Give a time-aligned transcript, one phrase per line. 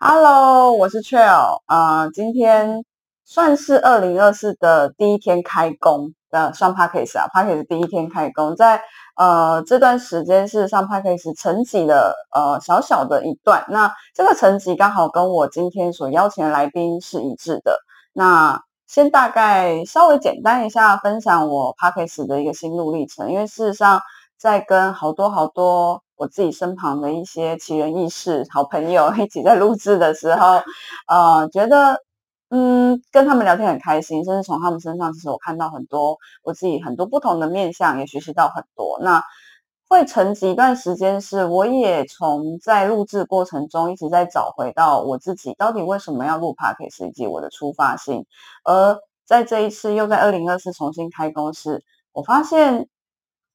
[0.00, 2.84] Hello，我是 Trail，呃，今天
[3.24, 7.64] 算是二零二四的第一天开工的上 p a c k a g e 啊 p a c k a g e
[7.64, 8.80] 第一天开工，在
[9.16, 17.76] 呃这段时间是上 p a c k a g e 层级的呃小小的一段，那这个层级刚好跟我今天所邀请的来宾是一致的。
[18.12, 24.00] 那先大概稍微简单一下分享我 p a c k a g e 的一个心路历程，因为事实上
[24.38, 26.02] 在跟好多好多。
[26.20, 30.60] 我自己身旁的一些奇人异事、好朋友一起在录制的时候，
[31.06, 31.96] 呃，觉得
[32.50, 38.98] 嗯，跟他们聊天很开心，甚至从他们身上，其实我看到很多我自己很多不同的面相，也学习到很多。
[39.00, 39.22] 那
[39.88, 48.26] 会沉寂一段时间，是我也从在录制过程中一直在找回到我自己到底为什么要录 podcast 以及我的出发性。
[48.64, 52.88] 而在这一次又在二零二四重新开工时，我发现。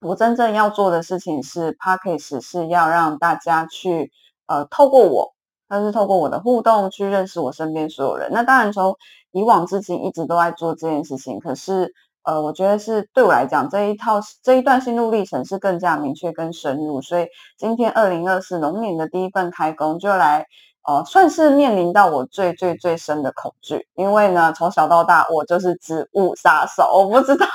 [0.03, 4.11] 我真正要做的事情是 p a c k a g e 是要让大家去
[4.47, 5.33] 呃透过我，
[5.67, 8.29] 但是透过我的互动去认识我身边所有人。
[8.31, 8.95] 那当然从
[9.31, 17.01] 以往至今一直都在做这件事情，可是呃，我觉得是对我来讲这一套这一段心路历程是更加明确跟深入。
[17.01, 20.45] 所以今天二零二四龙年的第一份开工就来。
[20.85, 26.83] 哦，算是面临到我最最最深的恐惧，因为呢，从小到大我就是植物杀手。
[26.93, 27.47] 我不知道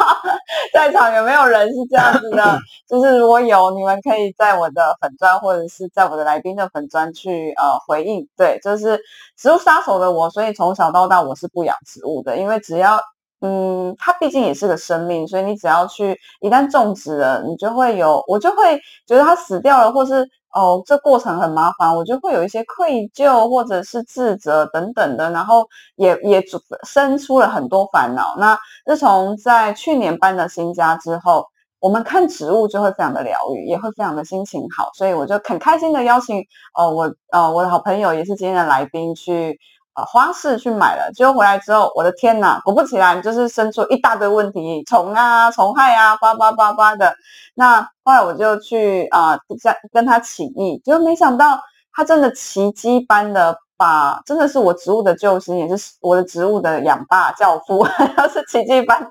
[0.73, 8.27] 在场有没有人是这样子的， 就是如果有，你们可以在我的粉砖或者是在我的来宾的粉砖去呃回应。
[8.35, 8.98] 对，就是
[9.37, 12.98] 植物杀手的我，所以从小到大我是不养植物的，因为只要
[13.42, 20.27] 嗯，它毕竟也是个生命，所以你只要去一旦种植了，你就会有，我就会觉得它死掉了，或是。
[20.55, 26.43] 哦，这过程很麻烦，我就会有一些愧疚或者是自责等等的，然后也也
[26.85, 28.35] 生出了很多烦恼。
[28.39, 31.47] 那自从在去年搬了新家之后，
[31.81, 36.43] 我们看植物就会非常的疗愈，也会非常的心情好，所以我就很开心的邀请
[36.75, 39.59] 哦，我哦我的好朋友也是今天的来宾去。
[40.05, 42.61] 花市去买了，结果回来之后，我的天哪！
[42.65, 47.14] 果不其然，就是生出一大堆问题，虫啊、虫害啊，叭叭叭叭的。
[47.55, 51.61] 那后来我就去啊，在跟他起义，结果没想到
[51.92, 57.85] 他真的奇迹般的把，真的是我植物的救星，也是我的植物的养爸教父，
[58.17, 59.01] 他是奇迹般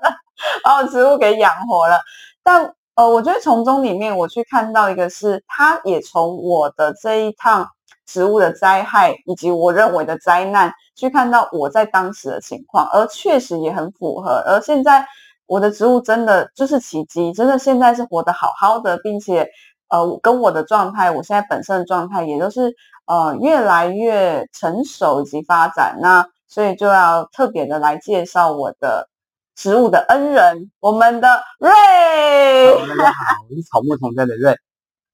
[0.62, 1.98] 把我植物给养活了。
[2.42, 7.68] 但呃，我觉得从中里面我去看到一个是，他也从我的这一趟。
[8.08, 14.42] 植物的灾害以及我认为的灾难，去看到我在当时的情况，而确实也很符合。
[14.46, 15.06] 而现在
[15.46, 19.46] 我的植物真的就是奇迹，真的现在是活得好好的，并且
[19.90, 22.74] 呃，跟我的状态，我现在本身的状态也都是
[23.06, 25.98] 呃越来越成熟以及发展。
[26.00, 29.10] 那所以就要特别的来介绍我的
[29.54, 31.70] 植物的恩人，我们的瑞。
[32.96, 34.56] 大家好，我是草木同在的瑞。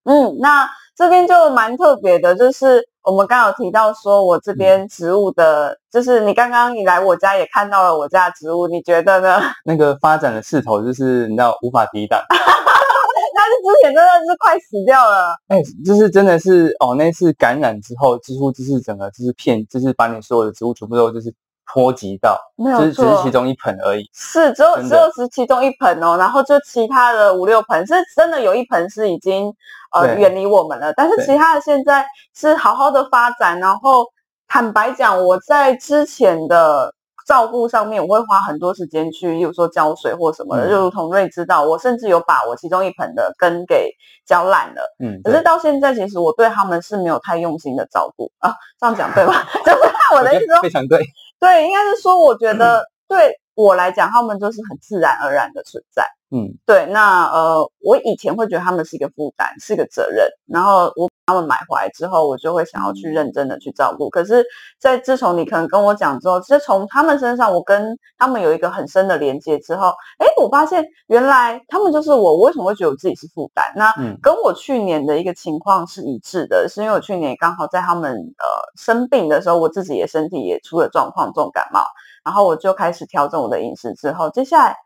[0.05, 0.71] 嗯，那。
[0.97, 9.41] 这边就蛮特别的，就是我们刚有提到说，我这边植物的，就是你刚刚你来我家也看到了我家植物，你觉得呢？
[9.67, 15.35] 那个发展的势头就是你知道无法抵挡， 但是之前真的是快死掉了。
[15.49, 21.35] 哎，就是真的是哦，那次感染之后，几乎就是整个就是片，就是把你所有的植物全部都就是。
[21.73, 24.09] 波及到，没有只是其中一盆而已。
[24.13, 29.53] 是，只有只有是其中一盆哦，然后就其他的五六盆，是真的有一盆是已经
[29.95, 32.05] 呃远离我们了，但是其他的现在
[32.35, 33.59] 是好好的发展。
[33.61, 34.05] 然后
[34.47, 36.93] 坦白讲，我在之前的
[37.27, 40.69] 照顾上面，我会花很多时间去，例如说浇水或什么的。
[40.69, 43.91] 就如同瑞知道，我甚至有把我其中一盆的根给
[44.27, 44.83] 浇烂了。
[45.03, 48.53] 嗯，可是到现在，其实我对他们是没有太用心的照顾啊。
[48.79, 49.33] 这样讲对吗？
[49.65, 49.79] 就是
[50.15, 51.03] 我的意思说，非常对。
[51.45, 56.03] 对，应该是说，我觉得对我来讲，他们就是很自然而然的存在。
[56.31, 56.87] 嗯，对。
[56.87, 60.27] 那呃，我以前会觉得他们是一个负担，是个责任。
[60.47, 64.11] 然后我他们买回来之后，我就会想要去认真的去照顾。
[64.11, 64.45] 可是，
[64.79, 72.35] 在自从你可能跟我讲之后，其实从他们身上，我跟他们有一个很深的连接之后，哎，我发现原来他们就是我。
[72.35, 73.65] 我为什么会觉得我自己是负担？
[73.77, 78.47] 那跟我去年的一个情况是一致的，是因为我去年刚好在他们呃
[78.77, 81.87] 生病的时候，我自己也身体也出了状况，重感冒，
[82.25, 83.95] 然后我就开始调整我的饮食。
[83.95, 84.77] 之后，接下来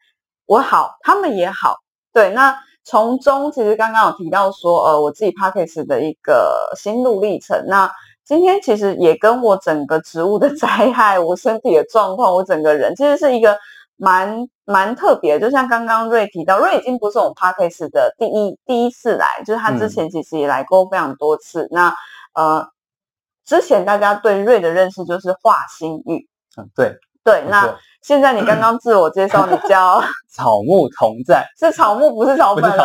[0.44, 1.76] 我好，他们也好。
[2.12, 2.54] 对，那
[2.88, 7.64] 从中其实刚刚有提到说，呃，我自己 p a c k a g e 的一个心路历程。
[7.66, 7.90] 那
[8.24, 13.58] 今天其实也跟我整个植物的灾害，我身体的状况，我整个人其实是一个。
[14.00, 21.66] 蛮蛮特别，就像刚刚瑞提到，瑞已经不是我们 p a c k a g e 的第一第一次来，就是他之前其实也来过非常多次。
[21.72, 21.92] 那
[22.32, 22.64] 呃，
[23.44, 26.94] 之前大家对瑞的认识就是画心玉，嗯，对
[27.30, 27.44] 对。
[27.48, 30.02] 那现在你刚刚自我介绍，你叫
[30.32, 32.70] 草木同在，是草木不是草本哦。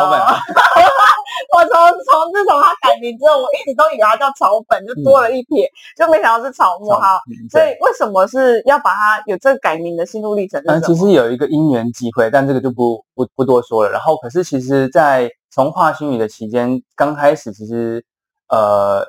[1.54, 7.20] 我从从自从他改名之后，我一直都以为他叫草本，就多了一撇，就没想到是草木哈。
[7.50, 10.60] 所以为什么是要把它有这个改名的心路历程？
[10.66, 13.90] 嗯，其实有一个因缘机会，但这个就不不不多说了。
[13.90, 18.04] 然后，可是其实，在从化新语的期间，刚开始其实
[18.48, 19.06] 呃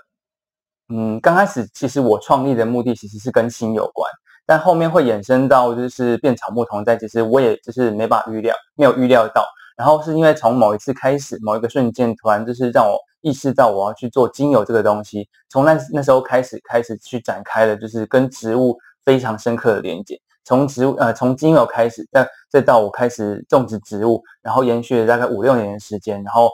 [0.90, 4.10] 嗯，刚开始其实我创立的目的其实是跟心有关，
[4.46, 9.46] 但后面会衍生到就是变草木同在，其实我也就是没法预料，没有预料到。
[9.76, 15.28] 然后是因为从某一次开始，某一个瞬间，突然就是让我意识到我要去做精油这个东西。
[15.50, 20.18] 从那那时候开始，开始去展开了，就是跟植物非常深刻的连接。
[20.46, 26.24] 从植物呃，从精油开始，再再到我开始种植植物，然后延续了大概五六年的时间。
[26.24, 26.50] 然后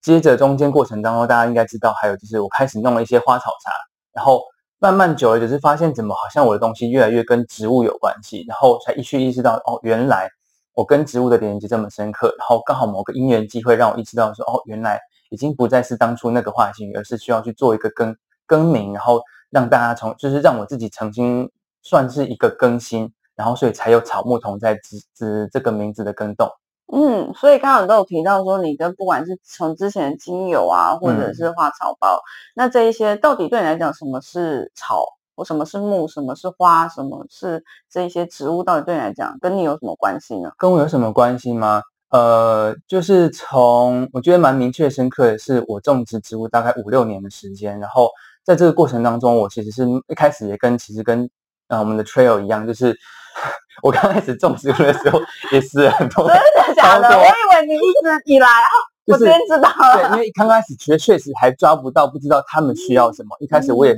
[0.00, 3.70] 接着中间过程当中，大家应该知道，还有就是我开始弄了一些花草茶。
[4.14, 4.42] 然后
[4.78, 10.30] 慢慢久了，就是发现怎么好像我的东西越来越跟植物有关系，然后才一去意识到哦，原来。
[10.74, 18.16] 我跟植物的连接这么深刻，然后刚好某个因缘机会让我意识到说，哦，原来已经不再是当初那个化形而是需要去做一个更
[18.46, 19.20] 更名，然后
[19.50, 21.50] 让大家从就是让我自己曾经
[21.82, 26.48] 算是一个更新，然后所以才有草木同在之之这个名字的更动。
[26.92, 32.20] 嗯，所以刚刚都有提到说，你跟不管是从之前的精油啊，或者是花草包，
[32.54, 35.04] 那这一些到底对你来讲，什么是草？
[35.34, 40.50] 我什么是木，什么是花，什么是这一些植物，到底对你来讲跟你有什么关系呢？
[40.58, 41.82] 跟我有什么关系吗？
[42.10, 48.08] 呃，就是从我觉得蛮明确深刻的是，我种植植物大概五六年的时间，然后
[48.42, 51.30] 在这个过程当中，我其实是一开始也跟其实跟
[51.68, 52.94] 呃我们的 trail 一样，就是
[53.82, 55.20] 我刚开始种植物的时候
[55.52, 57.08] 也是很多真的假的？
[57.16, 58.68] 我以为你一直以来啊，
[59.06, 60.08] 我先知道了。
[60.08, 63.36] 对，因为刚开始确确实还抓不到，不知道他们需要什么。
[63.40, 63.96] 一开始我也。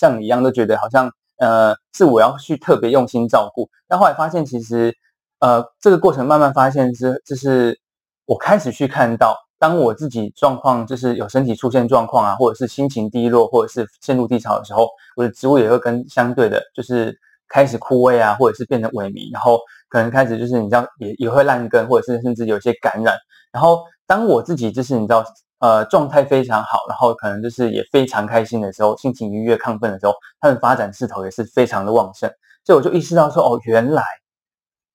[0.00, 4.94] 像你一样都觉得好像呃是我要去特别用心照顾，但后来发现其实
[5.40, 7.76] 呃这个过程慢慢发现是就是
[8.24, 17.16] 我开始去看到，当我自己状况就是有身体出现状况啊，或者是心情低落，或者是陷入低潮的时候，我的植物也会跟相对的，就是
[17.48, 19.58] 开始枯萎啊，或者是变得萎靡，然后
[19.88, 23.16] 可能开始就是你知道也也会烂根，或者是甚至有一些感染。
[23.52, 25.24] 然后当我自己就是你知道。
[25.60, 32.30] 呃，状态非常好，然后可能就是也非常开心的时候，心情愉悦、亢奋的时候，它的发展势头也是非常的旺盛。
[32.64, 34.04] 所以我就意识到说，哦，原来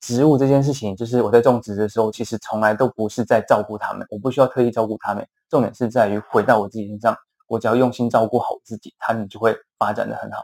[0.04, 5.26] 植物这件事情，就是我在种植的时候，其实从来都不是在照顾它们，我不需要特意照顾它们。
[5.50, 7.16] 重点是在于回到我自己身上，
[7.48, 10.44] 我只要用心照顾好自己，它们就会发展的很好。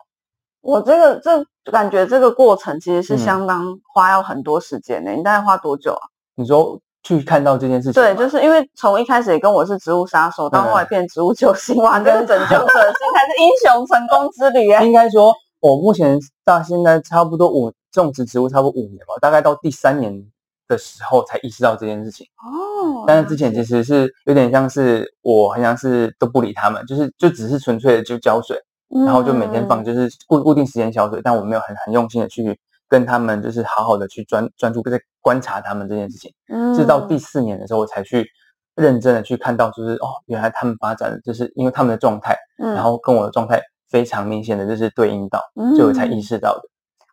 [0.61, 6.07] 我这个这感觉这个过程其实是相当花要很多时间的，你大概花多久啊？
[6.35, 6.79] 你说？
[7.01, 14.83] 去看到这件事情，对，就是因为从一开始也跟我是植物杀手，到后来变植物救星，哇，跟拯救者， 这才是英雄成功之旅啊！
[14.83, 20.25] 应该说，我目前到现在差不多五种植植物，差不多五年吧，大概到第三年
[20.67, 23.03] 的时候才意识到这件事情哦。
[23.07, 28.57] 但是之前其实是有点像是我好像是都不理他们，就是就只是纯粹的就浇水，
[29.05, 32.59] 然后就每天放，就是固固定时间浇水，但我没有很很用心的去。
[32.91, 38.27] 跟他们就是好好的去专专注在观察他们这件事情，嗯，直到第四年的时候，我才去
[38.75, 45.39] 认真的去看到，就是哦，原来他们发展的就是因为他们的状态，嗯，然后跟我的状态非常明显的就是对应到，
[45.75, 46.61] 所以我才意识到的。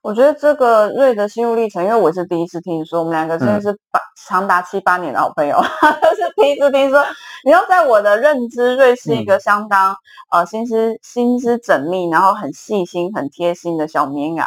[0.02, 5.61] 我觉得这个瑞的心路历程，因为我是第一次听说，我们两个真的是八长达七八年的好朋友，
[6.14, 7.05] 是第一次听说。
[7.44, 9.94] 你要在我的认知，瑞是一个相当
[10.32, 14.42] 呃心思心思缜密，然后很细心、很贴心的小棉袄。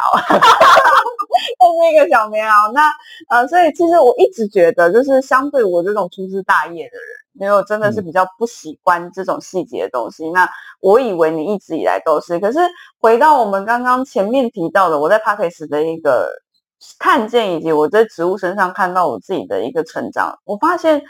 [1.80, 2.90] 是一个小棉袄，那
[3.30, 10.30] 呃，所以其实我一直觉得，就是相对我这种粗枝大叶的人，没有真的是比较不喜欢这种细节的东西。
[10.30, 10.48] 那
[10.80, 12.58] 我以为你一直以来都是，可是
[13.00, 16.30] 回到我们刚刚前面提到的，我在 p a c k e s 的一个
[16.98, 21.02] 看见，以及我在植物身上看到我自己的一个成长，我发现。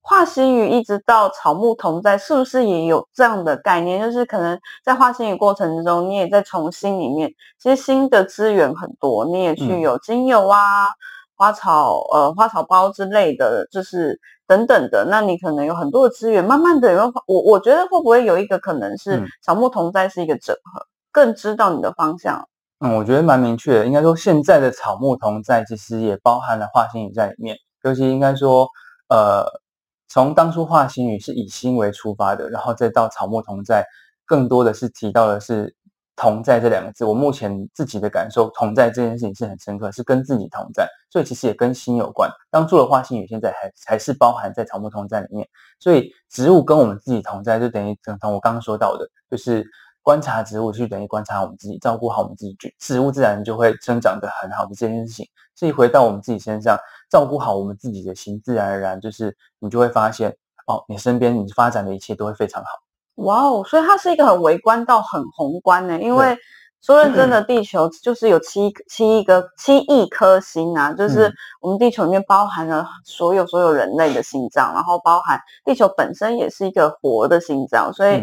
[0.00, 4.00] 化心语一直到草木同在，是不是也有这样的概念？
[4.00, 10.86] 就是可能在化心语过程之中，你也在从心里面，其实新的资源很多，你也去有精油啊、
[11.38, 15.06] 花草呃花草包之类的，就是等等的。
[15.08, 22.46] 那你可能有很多的资源，慢慢的，有我我觉得会不会有一个可能是草木同在是一个整合，更知道你的方向？
[22.80, 23.86] 嗯，我觉得蛮明确的。
[23.86, 28.68] 应该说现在的草木同在，其实也包含了化心语在里面，尤其应该说
[29.08, 29.46] 呃。
[30.10, 33.84] 从当初化心语是以心为出发的，然后再到草木同在，
[34.24, 35.76] 更多的是提到的是
[36.18, 37.04] 同在这两个字。
[37.04, 42.30] 我目前自己的感受，同在这件事情是很深刻，是跟自己同在，所以其实也跟心有关。
[42.50, 45.48] 当初的画心语现在还还是包含在草木同在里面，
[45.78, 49.64] 所以植物跟我们自己同在，就等于等同我刚刚说到的，就是
[50.02, 55.26] 观察植物，就等于观察我们自己，照顾好我们自己，植物自然就会生长得很好的这件事情。
[55.54, 56.78] 所以回到我们自己身上。
[57.10, 60.28] 照顾好我们自己的心，自然而然就是你就会发现，
[60.66, 62.68] 哦，你身边你发展的一切都会非常好。
[63.18, 66.36] 哇哦，所以它是一个很微观到很宏观的，因为
[66.80, 78.22] 说认真的，地球就是有七七亿个七亿颗星啊，就是我们地球里面包含了所有所有人类的心脏，然后包含地球本身也是一个活的心脏，所以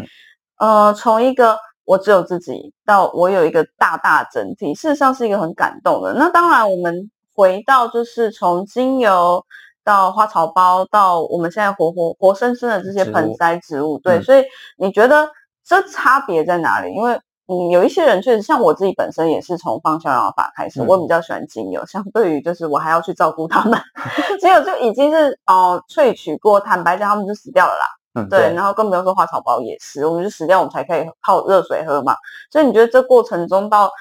[0.57, 6.13] 呃，从一个我只有自己到我有一个大大整体，事实上是一个很感动的。
[6.13, 9.45] 那当然，我们回到就是从精油。
[9.85, 14.43] 到花草包，到我们现在活活活生生的这些盆栽植物，对，所以
[14.77, 15.29] 你觉得
[15.63, 16.91] 这差别在哪里？
[16.93, 23.79] 因为嗯，有一些人确实像我自己本身也是从放逍遥法开始，我比较喜欢精油，相对于就是我还要去照顾他们，
[24.41, 27.85] 精油就已经是哦萃取过，坦白讲他们就死掉了啦。
[28.15, 32.15] 嗯，对，然后更不用说花草包也是，我们就死掉，我们才可以泡热水喝嘛。
[32.49, 33.91] 所以你觉得这过程中到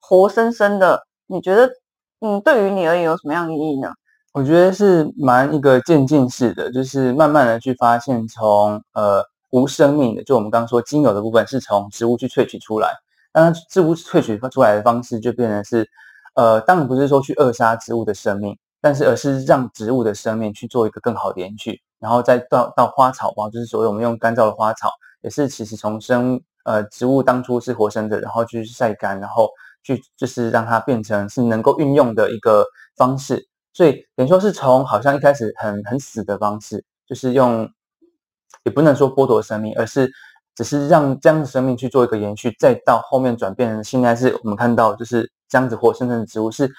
[0.00, 1.68] 活生生的，你觉得
[2.20, 3.90] 嗯，对于你而言有什么样的意义呢？
[4.34, 12.90] 我觉得是蛮一个渐进式的，就是慢慢的去发现，从呃无生命的，就我们刚刚说精油的部分，是从植物去萃取出来。
[13.30, 15.88] 当然，植物萃取出来的方式就变成是，
[16.34, 24.90] 呃，当然不是说去扼杀植物的生命，但是而是让植物的生命去做一个更好的延续，然后再到到花草包，就是所谓我们用干燥的花草，
[25.22, 29.48] 也是其实从生呃植物当初是活生的，然后去晒干，然后
[29.84, 32.64] 去就是让它变成是能够运用的一个
[32.96, 33.46] 方式。
[33.74, 37.68] 所以等于说是从好像一开始很很死的方式，就是用，
[38.62, 40.08] 也不能说剥夺生命，而是
[40.54, 46.70] 只是让这样的生命去做一个延续，再到后面转变成现在是我们看到就是这样子活生生的植物，是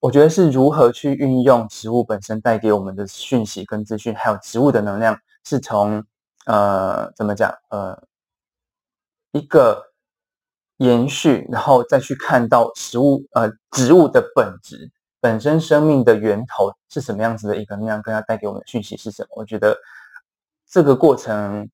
[0.00, 6.04] 我觉得是如何去运用植物本身带给我们的讯息跟资讯，还有植物的能量，是从
[6.44, 8.02] 呃怎么讲呃
[9.30, 9.92] 一个
[10.78, 14.90] 延续，然后再去看到食物呃植物的本质。
[15.20, 19.28] 本身生命的源头是什么样子的一个能量，跟它带给我们的讯息是什么？
[19.36, 19.76] 我觉得
[20.68, 21.68] 这个过程，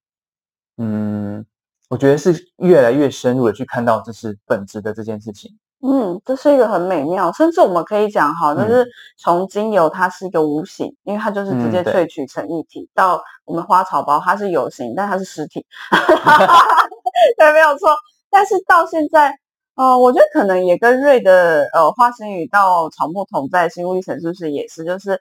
[0.79, 1.45] 嗯，
[1.89, 5.59] 我觉得是越来越深入的去看到这是本质的这件事情。
[5.85, 8.87] 嗯，这是一个很美妙，甚至我们可以讲哈，就是
[9.19, 15.67] 从精油它是一个无形，因为它就是直接萃取成一体，到我们花草包它是有形，但它是实体，
[17.37, 17.91] 对，没有错。
[18.31, 19.42] 但是到现在。
[19.75, 25.21] 哦，我觉得可能也跟瑞的呃花心语到草木同在心路历程是不是也是，就是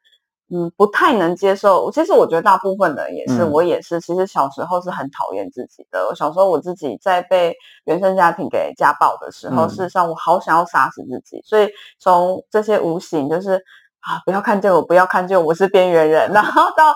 [0.54, 1.90] 嗯不太能接受。
[1.92, 4.02] 其实我觉得大部分人也是，我也是。
[4.02, 6.06] 其实小时候是很讨厌自己的。
[6.10, 7.56] 我小时候我自己在被
[7.86, 11.42] 原生家庭给家暴的时候，事实上我好想要杀死自己。
[11.46, 13.62] 所以从这些无形就是。
[14.02, 14.18] 啊！
[14.26, 16.28] 不要看见我，不要看见我是边缘人。
[16.34, 16.92] 然后到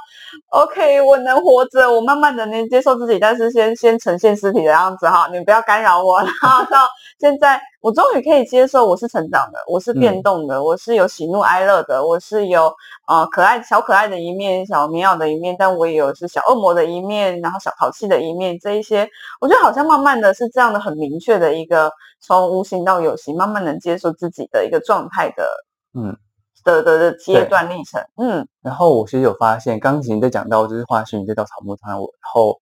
[0.50, 6.18] OK，我能活着，我慢慢的能接受自己，但是先先呈现尸体的样子哈，你不要干扰我。
[6.26, 6.80] 然后到
[7.20, 12.74] 现在，我终于可以接受我是成长的，我是变动的，我是有喜怒哀乐的，我是有
[13.08, 18.58] 呃可爱小可爱的一面，小棉袄的一面，但我也有是小恶魔的一面，然后小淘气的一面。
[18.60, 19.08] 这一些，
[19.40, 25.48] 我觉得好像慢慢的是这样的很明确的一个从无形到有形，慢慢能接受自己的一个状态的，
[25.94, 26.18] 嗯。
[26.64, 32.60] 的的的阶段历程，嗯，然后我其实有发现，刚才在讲到就是化学，再到草木汤，我然后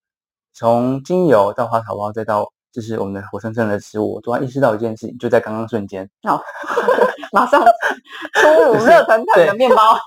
[0.54, 6.42] 从精油到花草包，再到就是我们的活生生的植物，我突然意识到一件事情，就在刚刚瞬间，哦，
[7.32, 7.64] 马上
[8.34, 9.98] 出炉热腾腾的面包，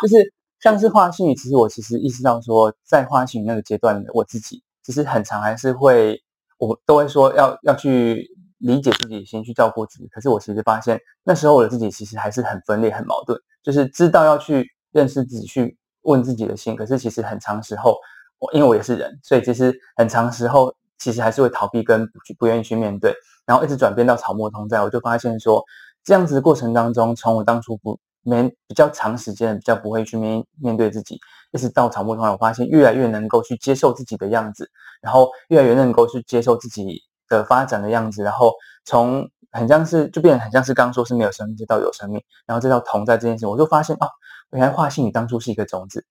[0.00, 6.22] 就是像是化心语，其实我其实意识到说，在化心语那个阶段，我自己其实很长还是会，
[6.58, 8.30] 我都会说要要去。
[8.64, 10.06] 理解自己，先去照顾自己。
[10.06, 13.36] 可是我其实发现，那时候我的自己其实还是很分裂、很矛盾。
[13.60, 16.76] 就是知道要去认识自己，去问自己的心。
[16.76, 17.98] 可是其实很长时候，
[18.38, 23.14] 我因为我也是人，所以其实很长时候其实还是会逃避跟不不愿意去面对。
[23.44, 25.62] 然后一直转变到草木同在，我就发现说，
[26.04, 31.18] 这样子的过程当中，从我当初不没比较长时间比较不会去面面对自己，
[31.52, 37.02] 一直到草木同在我发现越来越能够去接受自己的样子，然后越来越能够去接受自己。
[37.28, 38.52] 的发展的样子，然后
[38.84, 44.06] 从很像是就变得很像是刚说是没有生命，到有生命，然后再到同在这件事，我就发现哦，
[44.50, 46.04] 原来化性语当初是一个种子，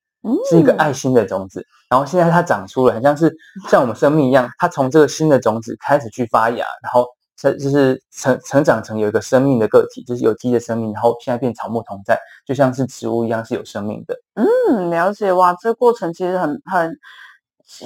[0.50, 3.34] 是一个爱心的种子，然后现在它长出了，很像是
[3.70, 14.16] 像我们生命一样，它从这个新的种子开始去发芽，然后成就是成成长成有一个生命的个体，就是有机的生命，然后现在变草木同在，就像是植物一样是有生命的。
[14.36, 16.98] 嗯，了解哇，这个过程其实很很。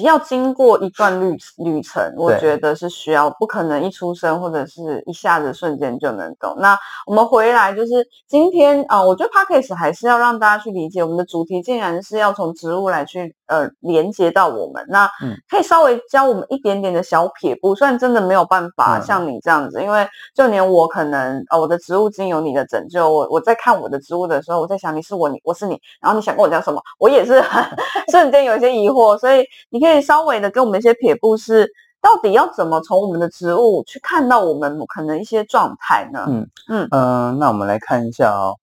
[0.01, 6.55] 要经过一段旅旅程，我觉得是需要，不可能一出生或者是一下子瞬间就能懂。
[6.57, 14.85] 那我们回来就是今天啊，我觉得 p a c k a g e 还是要让大家去理解我们的主题，竟然是要从植物来去呃连接到我们。
[14.89, 27.63] 那嗯可以稍微教我们一点点的小撇步，虽然真的没有办法嗯像你这样子，因为就连我可能呃我的植物经有你的拯救，我我在看我的植物的时候，我在想你是我，你我是你，然后你想跟我讲什么，我也是很
[28.11, 31.67] 瞬间有一些疑惑，所以你可以稍微的给我们一些撇步是。
[32.01, 36.23] 到底要怎么从我们的植物去看到我们可能一些状态呢？
[36.29, 38.53] 嗯嗯嗯、那我们来看一下哦。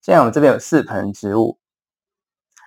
[0.00, 1.58] 现在我们这边有四盆植物，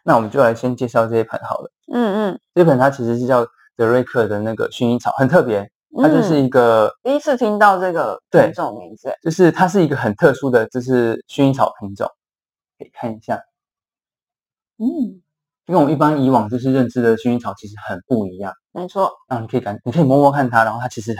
[0.08, 1.70] 那我们就来先介绍这一盆好了。
[1.94, 3.46] 嗯嗯，这盆它其实是叫
[3.76, 5.70] 德瑞克的那个薰衣草，很特别，
[6.02, 6.46] 它就是嗯。
[6.46, 12.08] 一个，第一次听到这个对品种名字，就是它是一个很特殊的，就是薰衣草品种，
[12.80, 13.36] 可以看一下，
[14.78, 15.22] 嗯，
[15.66, 18.54] 跟我们一般以往就是认知的薰衣草其实很不一样。
[18.72, 21.14] 没错，那你可以感，你可以摸摸看它，然后它其实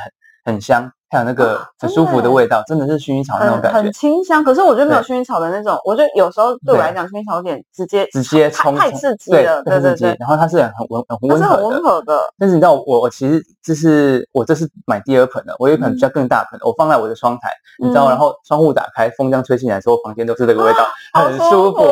[0.46, 4.44] 很很香，它有那个啊很舒服的味道，真的是薰衣草那种感觉，很清香。
[4.44, 17.50] 可是我觉得没有薰衣草的那种，我觉得有时候对我来讲，薰衣草有点直接直接冲冲太刺激了，对太刺激对对，然后它是很温很温和的温，和的，但是你知道我我其实这是我这是买第二盆的，我有一盆比较更大盆，我放在我的窗台，
[17.80, 21.84] 你知道，嗯然后窗户打开，风这样吹进来的时候，房间都是这个味道，很舒服，服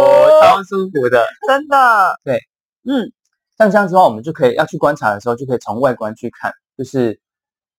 [0.41, 1.25] 超舒服的。
[1.47, 2.15] 真的。
[2.23, 2.37] 对，
[2.85, 3.11] 嗯，
[3.57, 7.17] 像这样子的话，我们就可以要去观察的时候，就可以从外观去看，就是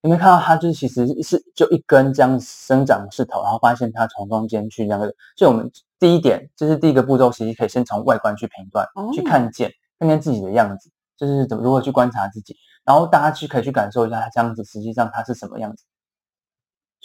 [0.07, 15.83] 有没有看到它就是其实是就一根这样生长势头，然后发现它从中间去那个，所以我们第一点就是第一个步骤，其实可以先从外观去评断，去哦看见看见自己的样子，就是怎么如何去观察自己，然后大家去可以去感受一下它这样子实际上它是什么样子，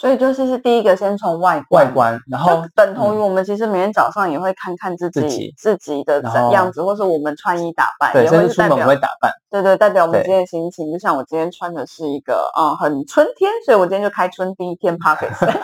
[0.01, 1.85] 所以就是是第一个先从外观。
[1.85, 10.91] 外观，然后等同于嗯我们其实每天早上也会看看自己自己的怎样子，或是我们穿衣打扮，对，也甚至出门我会代表会打扮，对对，代表我们今天的心情。
[10.91, 15.59] 就像我今天穿的是一个嗯很春天，所以我今天就开春第一天 p o c k e t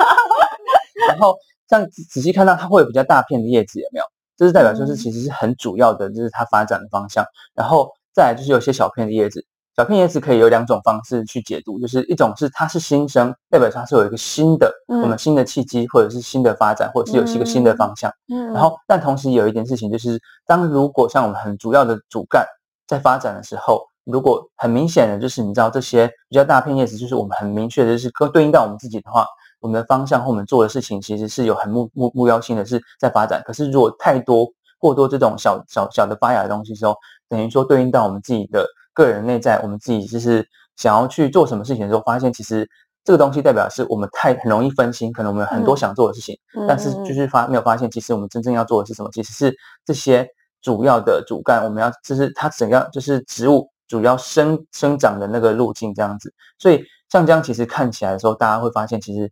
[1.07, 1.35] 然后
[1.67, 4.05] 这样仔仔细看到它会有比较大片的叶子，有没有？
[4.37, 7.25] 这是代表就是嗯其实是很主要的，就是它发展的方向。
[7.55, 9.43] 然后再来就是有些小片的叶子，
[9.77, 18.11] 小片叶子可以有两种方式去解读，就是一种是它是新生，代表它是有一个新的、我们嗯新的契机，或者是新的发展，或者是有一个新的方向。
[18.27, 22.43] 嗯然后，但同时有一件事情就是，当如果像我们很主要的主干
[22.87, 29.27] 在发展的时候，如果很明显的就是你知道这些比较大片叶子，就是我们很明确的就是跟对应到我们自己的话，
[29.59, 33.43] 我们的方向和我们做的事情其实是有很目目目标性的是在发展。
[33.45, 34.47] 可是如果太多
[34.79, 36.95] 过多这种小小小的发芽的东西的时候，
[37.29, 38.65] 等于说对应到我们自己的
[38.97, 40.43] 个人内在，我们自己就是
[40.75, 42.67] 想要去做什么事情的时候，发现其实
[43.03, 46.35] 这个东西代表是我们太很容易分心，可能我们有很多嗯想做的事情。
[46.67, 49.09] 但是就是发没有发现，其实我们真正要做的是什么？
[49.13, 49.55] 其实是
[49.85, 50.27] 这些
[50.63, 56.33] 主要的主干，我们要就是它怎样就是植物主要生生长的那个路径这样子。
[56.57, 59.31] 所以像这样其实看起来的时候，大家会发现其实，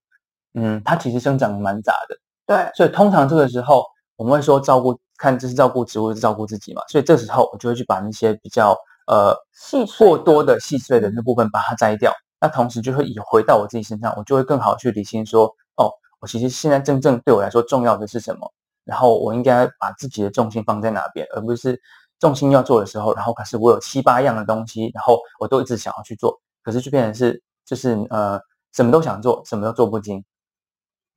[0.53, 2.15] 嗯，它其实生长得蛮杂的。
[2.45, 3.83] 对，所以通常这个时候
[4.15, 6.81] 我们会说照顾，看这是照顾植物，是照顾自己嘛。
[6.87, 12.11] 所以这时候我就会去把那些比较呃细碎过多的细碎的那部分把它摘掉。
[12.41, 15.45] 那同时就会以回到我自己身上，我就会更好去理清说，
[15.77, 15.89] 哦，
[16.19, 18.51] 我其实现在真正对我来说重要的是什么，
[18.83, 21.81] 然后我应该把自己的重心放在哪边，而不是
[22.19, 28.39] 重心要做的时候，然后可是我有七八样的东西，然后我都一直想要去做，可是就变成是就是呃
[28.73, 30.23] 什么都想做，什么都做不精，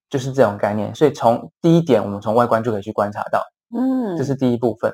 [0.08, 0.94] 就是这种概念。
[0.94, 3.42] 所以从第一点，我们从外观就可以去观察到，
[3.76, 4.92] 嗯，这是第一部分。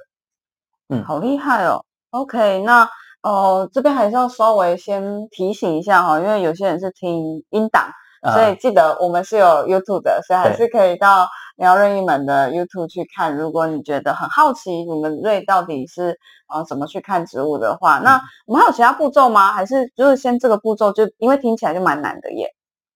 [0.89, 1.85] 嗯好厉害哦。
[2.15, 2.89] OK，那
[3.23, 7.91] 呃这边还是要稍微先提醒一下哈，因为有些人是听音档，
[8.33, 13.37] 所以啊记得我们是有 YouTube 的，所以还是可以到聊任意门的 YouTube 去看。
[13.37, 16.17] 如果你觉得很好奇，你们瑞到底是
[16.49, 19.51] 呃怎么去看植物的话，嗯那我们还有其他步骤吗？
[19.51, 22.47] 还是就是先这个步骤就因为听起来就蛮难的耶。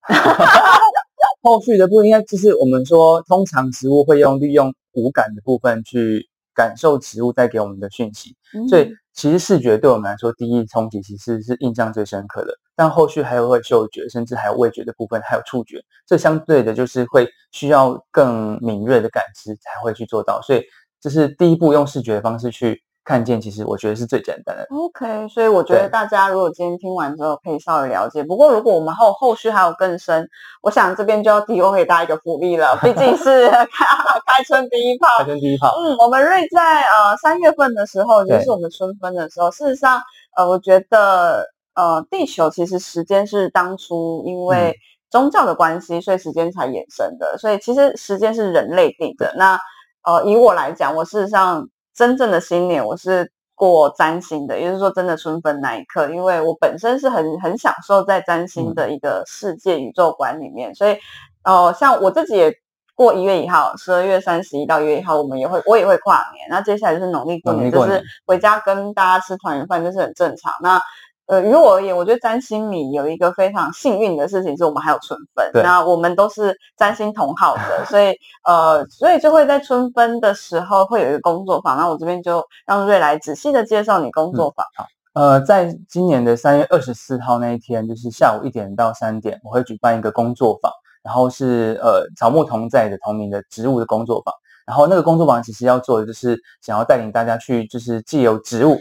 [1.42, 6.28] 后续的部分应该就是我们说，通常植物会用利用五感的部分去
[6.59, 8.35] 感受植物带给我们的讯息，
[8.68, 8.97] 所以嗯。
[9.18, 20.62] 其实视觉对我们来说，第一冲击其实是印象最深刻的，但后续还有会嗅觉，甚至还有味觉的部分，还有触觉，这相对的就是会需要更敏锐的感知才会去做到，所以
[21.01, 24.66] 这是第一步用视觉的方式去看见，其实我觉得是最简单的。
[24.68, 28.23] OK，所以我觉得大家如果今天听完之后，可以稍微了解。
[28.23, 30.29] 不过如果我们后后续还有更深，
[30.61, 33.87] 我想这边就要提供给大家一个福利了，毕竟是 开
[34.27, 35.25] 开春第一炮开。
[35.25, 39.51] 春第一炮，嗯，我们瑞在呃三月份的时候，就是我们春分的时候。
[39.51, 40.03] 事实上，
[40.37, 44.75] 呃，我觉得呃，地球其实时间是当初因为嗯
[45.11, 47.38] 宗教的关系，所以时间才衍生的。
[47.38, 49.33] 所以其实时间是人类定的。
[49.35, 49.59] 那
[50.05, 51.66] 呃，以我来讲，我事实上
[51.98, 60.96] 真正的新年我是过占星的，也就是说真的春分那一刻，因为我本身是很很享受在占星嗯的一个世界宇宙观里面，所以
[61.42, 62.54] 呃，像我自己也
[62.94, 66.46] 过一月一号，十二月三十一到一月一号，我们也会我也会跨年。
[66.48, 70.52] 那接下来就是农历过年，就是回家跟大家吃团圆饭，这是很正常。
[70.62, 70.80] 那
[71.29, 75.51] 呃，于我而言，我觉得占星米有一个非常幸运的事情，是我们还有春分。
[75.62, 78.14] 那我们都是占星同好的， 所以
[78.45, 81.77] 呃，所以就会在春分的时候会有一个工作坊。
[81.77, 84.64] 那我这边就让瑞来仔细的介绍你工作坊。
[84.75, 94.35] 好，呃，在今年的三月二十四号那一天，就是下午一点到三点，我会举办一个工作坊，然后是呃草木同在的同名的植物的工作坊。
[94.67, 98.79] 然后那个工作坊其实要做的就是想要带领大家去，就是既有植物，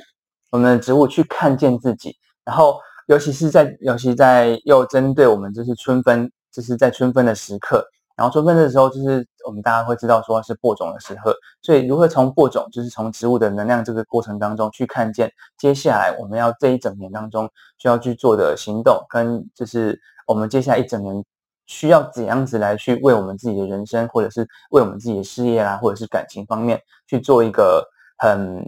[0.52, 2.16] 我们的植物去看见自己。
[2.48, 7.86] 然后，尤其是在，尤其在又针对我们就是春分，就是在春分的时刻。
[8.16, 11.34] 然后春分的时候，就是我们大家会知道说是播种的时候。
[11.62, 21.22] 所以，如何从播种，就是从植物的能量这个过程当中去看见接下来我们要这一整年当中需要去做的行动，跟就是我们接下来一整年
[21.66, 27.86] 需要怎样子来去为我们自己的人生，或者是为我们自己的事业啊，或者是感情方面去做一个
[28.18, 28.64] 很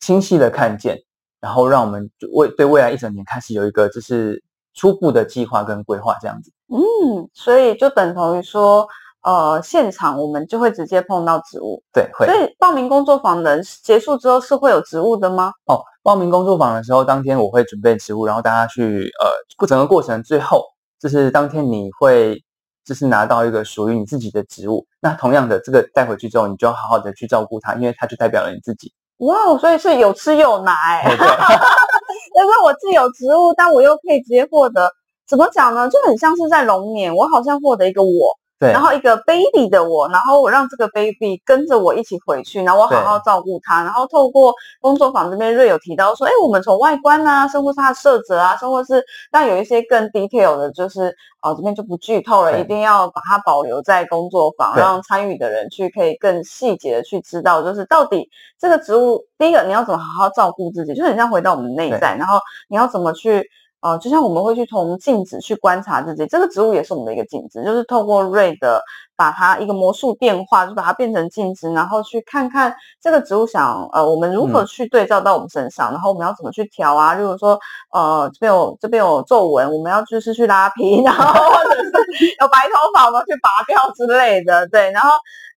[0.00, 1.02] 清晰的看见。
[1.40, 4.42] 然后让我们未对未来一整年开始有一个就是
[4.74, 6.50] 初步的计划跟规划这样子。
[6.68, 8.86] 嗯，所以就等同于说，
[9.22, 11.82] 呃，现场我们就会直接碰到植物。
[11.92, 12.26] 对，会。
[12.26, 15.52] 所以报名工作坊的结束之后是会有植物的吗？
[15.66, 20.64] 哦，报名工作坊的时候，当天我会准备植物，然后大家去呃，整个过程最后
[20.98, 22.42] 就是当天你会
[22.84, 24.86] 就是拿到一个属于你自己的植物。
[25.00, 28.92] 那同样的，这个带回去之后，你就要好好的去照顾它，因为它就代表了你自己。
[29.18, 34.90] 哇，所以是有吃有拿哎， 因为我既有植物，但我又可以直接获得，
[35.26, 35.88] 怎么讲呢？
[35.88, 38.36] 就很像是在龙年，我好像获得一个我。
[38.58, 62.38] 对，然后一个 baby 的我，然后我让这个 baby 跟着我一起回去，然后我好好照顾他，然后透过工作坊这边瑞有提到说，哎，我们从外观啊，甚至是它的色泽啊，甚至是但有一些更 detail 的，就是哦这边就不剧透了，一定要把它保留在工作坊，让参与的人去可以更细节的去知道，就是到底这个植物，第一个你要怎么好好照顾自己，就很像回到我们内在，然后
[62.70, 63.46] 你要怎么去。
[63.82, 68.82] 哦，就像我们会去从镜子去观察自己，这个植物也是我们的一个镜子，就是透过瑞的
[69.16, 77.14] 把它一个魔术变化，就把它变成镜子，然后去看看这个植物想呃，我们如何去对照到我们身上，然后我们要怎么去调啊？
[77.14, 77.58] 如果说
[77.92, 81.90] 呃这边有这边有皱纹，我们要就是去拉皮， 然后或者是
[82.40, 85.10] 有白头发，我们去拔掉之类的，对，然后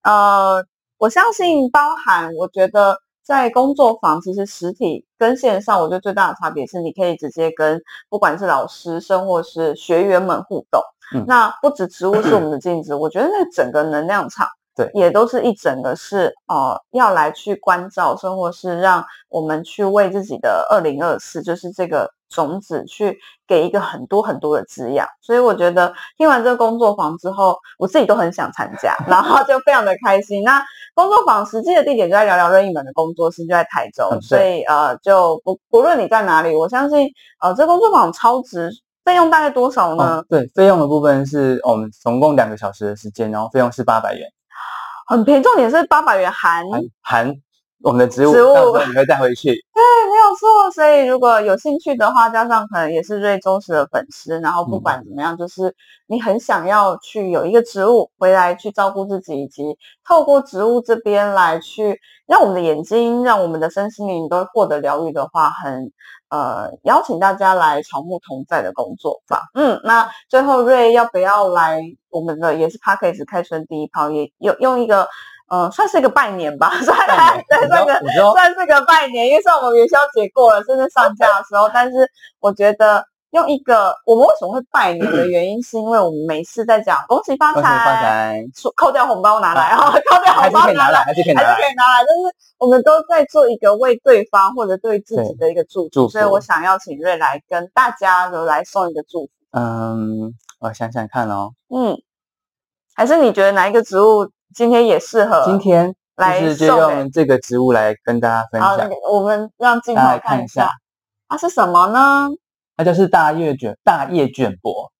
[0.04, 0.64] 呃，
[0.98, 2.98] 我相信包含，我觉得。
[3.30, 10.82] 在工作坊，其实实体跟线上，我觉得最大的差别是，你可以直接跟不管是老师生或是学员们互动。
[11.28, 14.48] 那不止植物是我们的镜子， 我觉得那整个能量场。
[14.74, 25.06] 对，也都是一整个是哦，要来去关照，生活是让我们去为自己的二零二四，就是这个种子去给一个很多很多的滋养。
[25.20, 30.42] 所以我觉得听完这个工作坊之后，我自己都很想参加，然后就非常的开心。
[30.42, 30.64] 那
[30.94, 37.08] 工作坊实际的地点就在聊聊任意门的工作室，就在台中，所以呃，就不不论你在哪里，我相信
[37.40, 38.70] 呃，这工作坊超值，
[39.04, 40.22] 费用大概多少呢？
[40.28, 44.28] 对，费用的部分是我们总共两个小时的时间，然后费用是八百元。
[45.06, 46.64] 很便宜，重点是八百元含
[47.02, 47.34] 含
[47.82, 49.48] 我们的植物，植物你会带回去。
[49.74, 50.70] 对，没有错。
[50.72, 55.74] 所以如果有兴趣的话，加上可能也是瑞忠实的粉丝，然后不管怎么样，就是
[56.06, 59.62] 你很想要去有一个植物回来去照顾自己，以及
[60.06, 65.90] 透过植物这边来去让我们的眼睛、让我们的身心灵都获得疗愈的话，很。
[66.30, 69.40] 呃，邀请大家来草木同在的工作坊。
[69.52, 75.08] 嗯，那最后瑞要不要来我们的也是 p a c k a g e 开春第一炮，也用用一个
[75.50, 76.96] 呃，算是一个拜年吧， 算
[77.48, 78.00] 对，算个
[78.32, 82.10] 算是个拜年，因为是我们元宵节过了，甚至上架的时候，但是
[82.40, 83.04] 我觉得。
[83.32, 89.78] 用一个，我们为什么会拜年的原因，是因为我们每次在讲恭喜发财，扣掉红包拿来啊，
[90.10, 99.30] 扣掉红包拿来，还是可以拿来，但是我们都在做一个为对方或者对自己的一个祝福，所以我想要请瑞来跟大家都来送一个祝福。
[99.52, 101.52] 嗯，我想想看哦。
[101.72, 101.96] 嗯，
[102.96, 105.44] 还是你觉得哪一个植物今天也适合？
[105.44, 108.90] 今天来就用这个植物来跟大家分享。
[109.10, 110.68] 我们让镜头看一下，
[111.28, 112.28] 它是什么呢？
[112.76, 114.90] 它就是大叶卷大叶卷柏，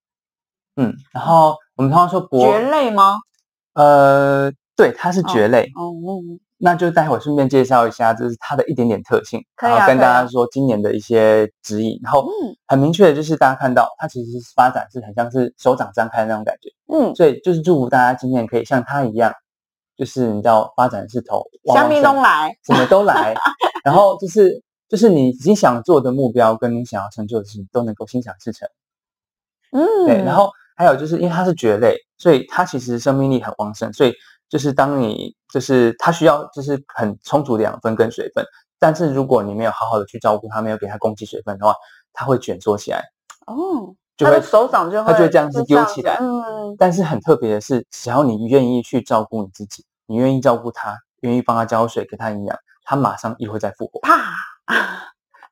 [0.76, 3.18] 嗯，然后我们通常说柏蕨类吗？
[3.74, 5.64] 呃，对，它是蕨类。
[5.76, 5.90] 哦，
[6.60, 11.98] 那就待会顺便介绍一下，就是它的一点点特性，然后跟大家说今年的一些指引。
[12.02, 12.26] 然后
[12.68, 19.32] 很明确的就是大家看到它其实是发展是很像是手掌张开的那种感觉，嗯，所以就是祝福大家今年可以像它一样，
[19.96, 21.42] 就是你知道发展势头，
[21.74, 23.34] 香槟都来，什么都来，
[23.84, 24.62] 然后就是。
[24.90, 28.68] 就是你已经想做的目标，跟你想要成就的事情都能够心想事成。
[29.70, 30.16] 嗯，对。
[30.24, 33.92] 然后还有就是，因为它是蕨类，所以它其实生命力很旺盛。
[33.92, 34.12] 所以
[34.50, 38.44] 就是当你就是它需要就是很充足的养分跟水分，
[38.78, 41.72] 但是如果你没有好好的去照顾它，没有给它供给水分的话，
[42.12, 43.04] 它会卷缩起来。
[43.46, 54.00] 哦，就会手掌就会它就会这样子丢起来嗯，但是很特别的是，只要你愿意去照顾你自己，你愿意照顾它，愿意帮它浇水，给它营养，它马上又会再复活。
[54.00, 54.34] 啪，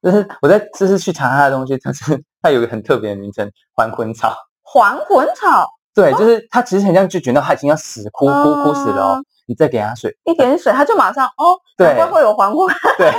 [0.03, 4.37] 就是我在这是去查它的东西，它是它有一个很特别的名称——还魂草。
[4.63, 5.67] 还魂草
[5.99, 13.11] 对，就是他其实很像就觉得他已经要死哭哭哭死了哦，你再给他水，一点水，他就马上哦，对会有还魂 对。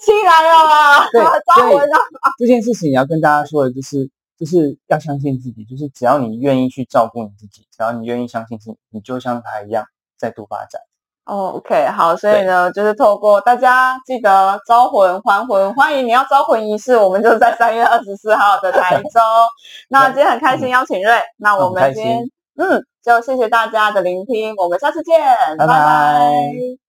[0.00, 1.96] 起来了啊，对招魂了。
[2.38, 9.84] 这件事情你要跟大家说的，就是就是要相信自己，就是只要你愿意去照顾你自己，只要你愿意相信自己，你就像他一样
[10.16, 10.80] 再度发展。
[11.28, 19.20] 哦，OK，好，所以呢，就是透过大家记得招魂还魂，欢迎你要招魂仪式，我们就在三月二十四号的台州。
[19.90, 22.20] 那今天很开心邀请瑞，那我们今天
[22.56, 25.20] 嗯，就谢谢大家的聆听，我们下次见，
[25.58, 25.66] 拜。
[25.66, 26.87] 拜拜